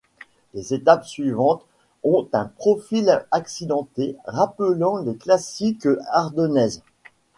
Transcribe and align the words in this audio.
Les 0.55 0.73
étapes 0.73 1.05
suivantes 1.05 1.63
ont 2.03 2.27
un 2.33 2.45
profil 2.45 3.23
accidenté, 3.29 4.15
rappelant 4.25 4.97
les 4.97 5.15
classiques 5.15 5.87
ardennaises. 6.09 6.81